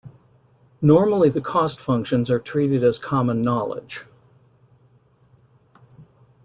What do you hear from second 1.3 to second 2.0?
cost